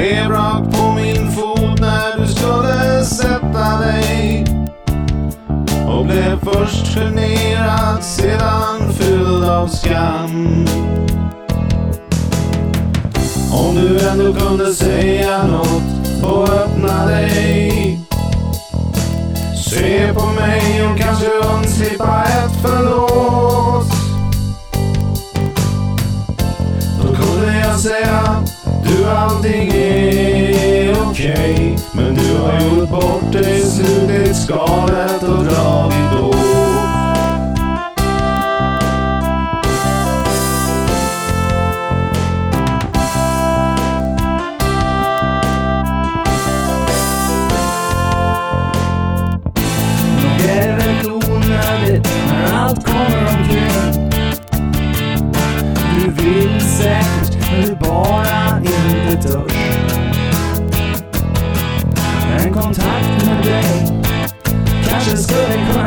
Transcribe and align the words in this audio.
klev 0.00 0.30
rakt 0.30 0.76
på 0.76 0.92
min 0.92 1.30
fot 1.30 1.80
när 1.80 2.20
du 2.20 2.26
skulle 2.26 3.04
sätta 3.04 3.78
dig. 3.78 4.44
Och 5.86 6.06
blev 6.06 6.38
först 6.44 6.94
generad, 6.94 8.04
sedan 8.04 8.92
fylld 8.92 9.44
av 9.44 9.66
skam. 9.66 10.66
Om 13.52 13.74
du 13.74 14.08
ändå 14.08 14.34
kunde 14.34 14.74
säga 14.74 15.46
något 15.46 16.24
och 16.24 16.48
öppna 16.48 17.06
dig. 17.06 18.00
Se 19.64 20.12
på 20.14 20.26
mig 20.26 20.88
och 20.90 20.98
kanske 20.98 21.26
undslippa 21.54 22.24
ett 22.24 22.52
förlåt. 22.62 23.86
Då 27.02 27.14
kunde 27.14 27.58
jag 27.58 27.78
säga, 27.78 28.44
du 28.82 29.04
allting 29.10 29.68
är 29.68 30.96
okej. 31.10 31.78
Men 31.92 32.14
du 32.14 32.38
har 32.38 32.60
gjort 32.60 32.88
bort 32.88 33.32
dig, 33.32 33.60
slutit 33.60 34.36
skalet 34.36 35.22
och 35.22 35.44
dragit 35.44 36.20
åt. 36.22 36.39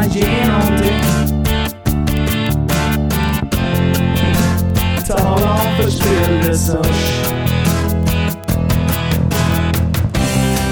Komma 0.00 0.14
igenom 0.14 0.78
det. 0.78 1.00
Tala 5.06 5.52
om 5.52 5.82
förspilld 5.82 6.44
resurs. 6.44 7.20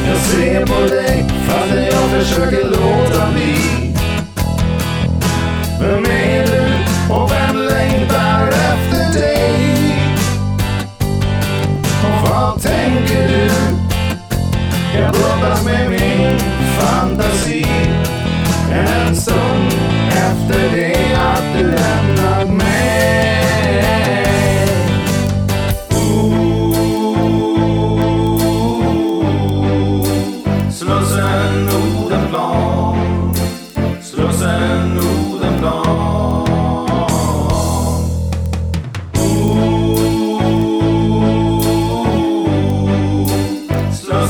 Jag 0.06 0.16
ser 0.16 0.66
på 0.66 0.94
dig 0.94 1.24
fast 1.46 1.74
jag 1.74 2.10
försöker 2.10 2.64
låta 2.64 3.32
bli. 3.32 3.77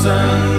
sun. 0.09 0.58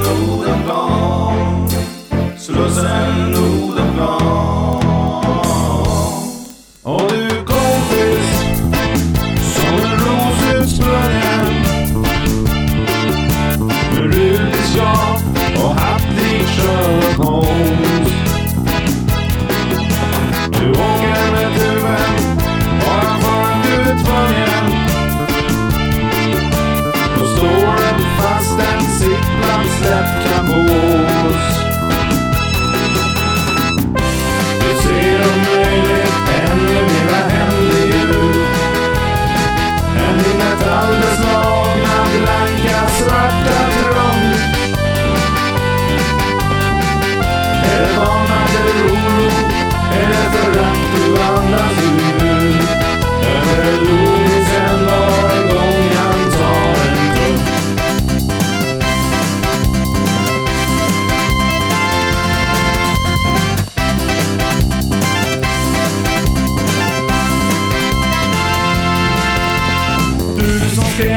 Du 70.99 71.05
min 71.05 71.13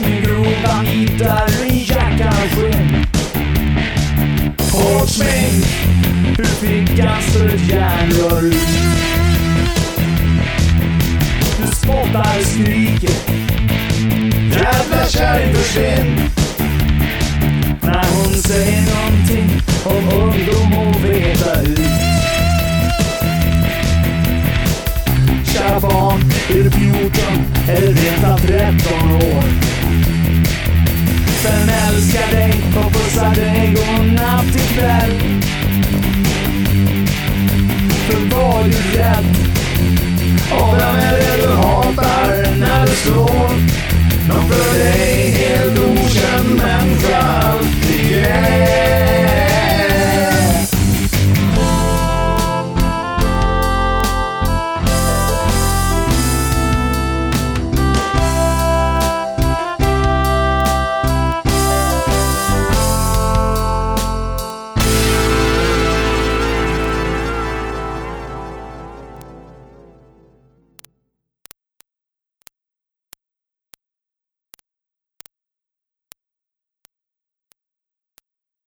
med 0.00 0.22
grova 0.24 0.82
nitar 0.82 1.50
i 1.70 1.84
jackan 1.84 2.48
skinn. 2.54 3.06
Hårt 4.72 5.08
smink 5.08 5.64
ur 6.38 6.44
fickans 6.44 7.24
står 7.30 7.50
järnrör 7.70 8.44
ut. 8.44 8.54
Du 11.58 11.66
spottar 11.74 12.38
och 12.38 12.46
skriker. 12.46 13.10
Jävla 14.50 15.06
kärring 15.08 15.54
försvinn! 15.54 16.20
När 17.82 18.06
hon 18.16 18.32
säger 18.34 18.82
någonting 18.82 19.62
om 19.84 20.18
ungdom 20.18 20.78
och 20.78 21.04
veta 21.04 21.60
ut. 21.60 22.18
Kära 25.52 25.80
barn, 25.80 26.20
är 26.50 26.62
du 26.64 26.70
14 26.70 27.48
eller 27.68 27.92
rent 27.92 28.24
av 28.24 28.37
13 28.68 29.12
år? 29.12 29.44
Vem 31.44 31.68
älskar 31.68 32.36
dig 32.36 32.54
och 32.76 32.92
pussar 32.92 33.34
dig 33.34 33.74
godnatt 33.74 34.56
ikväll? 34.56 35.12
För 38.06 38.36
var 38.36 38.64
du 38.64 38.98
rädd? 38.98 39.36
Och 40.52 40.74
vem 40.74 40.96
är 40.96 41.12
det 41.12 41.46
du 41.46 41.52
hatar 41.52 42.56
när 42.58 42.86
du 42.86 42.92
slår? 42.92 43.50
Någon 44.28 44.48
för 44.48 44.78
dig 44.78 45.17